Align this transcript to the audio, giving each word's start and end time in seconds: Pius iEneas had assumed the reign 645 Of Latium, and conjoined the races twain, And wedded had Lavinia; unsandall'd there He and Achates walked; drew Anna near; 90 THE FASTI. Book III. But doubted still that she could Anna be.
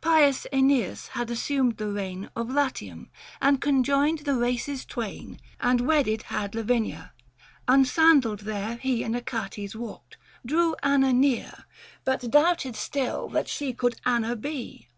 Pius 0.00 0.48
iEneas 0.52 1.10
had 1.10 1.30
assumed 1.30 1.76
the 1.76 1.86
reign 1.86 2.22
645 2.36 2.42
Of 2.48 2.54
Latium, 2.56 3.10
and 3.40 3.60
conjoined 3.60 4.18
the 4.24 4.34
races 4.34 4.84
twain, 4.84 5.38
And 5.60 5.82
wedded 5.82 6.22
had 6.22 6.56
Lavinia; 6.56 7.12
unsandall'd 7.68 8.40
there 8.40 8.78
He 8.78 9.04
and 9.04 9.14
Achates 9.14 9.76
walked; 9.76 10.16
drew 10.44 10.74
Anna 10.82 11.12
near; 11.12 11.44
90 11.44 11.46
THE 11.46 11.52
FASTI. 11.52 11.56
Book 11.56 11.66
III. 11.66 11.90
But 12.04 12.30
doubted 12.32 12.74
still 12.74 13.28
that 13.28 13.46
she 13.48 13.72
could 13.72 14.00
Anna 14.04 14.34
be. 14.34 14.88